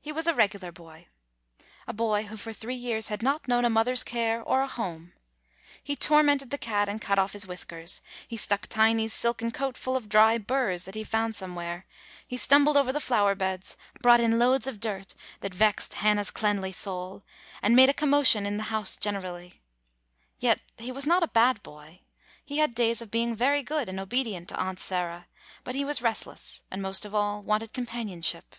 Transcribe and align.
He 0.00 0.12
was 0.12 0.28
a 0.28 0.34
regular 0.34 0.70
boy— 0.70 1.08
a 1.88 1.92
boy 1.92 2.26
who, 2.26 2.36
for 2.36 2.52
three 2.52 2.76
years, 2.76 3.08
had 3.08 3.24
not 3.24 3.48
known 3.48 3.64
a 3.64 3.70
mother's 3.70 4.04
care 4.04 4.40
or 4.40 4.62
a 4.62 4.68
home. 4.68 5.14
He 5.82 5.96
tormented 5.96 6.50
the 6.52 6.58
cat 6.58 6.88
and 6.88 7.00
cut 7.00 7.18
off 7.18 7.32
his 7.32 7.44
whiskers; 7.44 8.02
he 8.28 8.36
stuck 8.36 8.68
Tiny's 8.68 9.12
silken 9.12 9.50
coat 9.50 9.76
full 9.76 9.96
of 9.96 10.08
dry 10.08 10.38
burrs 10.38 10.84
that 10.84 10.94
he 10.94 11.02
found 11.02 11.34
somewhere; 11.34 11.86
he 12.24 12.36
stum 12.36 12.64
[101] 12.66 12.86
AN 12.94 12.96
EASTER 12.96 13.14
LILY 13.16 13.18
bled 13.18 13.20
over 13.20 13.32
the 13.32 13.34
flower 13.34 13.34
beds; 13.34 13.76
brought 14.00 14.20
in 14.20 14.38
loads 14.38 14.68
of 14.68 14.78
dirt 14.78 15.12
that 15.40 15.52
vexed 15.52 15.94
Hannah's 15.94 16.30
cleanly 16.30 16.70
soul, 16.70 17.24
and 17.62 17.74
made 17.74 17.88
a 17.88 17.92
commotion 17.94 18.46
in 18.46 18.58
the 18.58 18.70
house 18.70 18.96
generally. 18.96 19.60
Yet 20.38 20.60
he 20.78 20.92
was 20.92 21.04
not 21.04 21.24
a 21.24 21.26
bad 21.26 21.64
boy. 21.64 22.02
He 22.44 22.58
had 22.58 22.76
days 22.76 23.02
of 23.02 23.10
being 23.10 23.34
very 23.34 23.64
good 23.64 23.88
and 23.88 23.98
obedient 23.98 24.50
to 24.50 24.56
Aunt 24.56 24.78
Sarah, 24.78 25.26
but 25.64 25.74
he 25.74 25.84
was 25.84 26.00
restless, 26.00 26.62
and, 26.70 26.80
most 26.80 27.04
of 27.04 27.12
all, 27.12 27.42
wanted 27.42 27.72
companionship. 27.72 28.54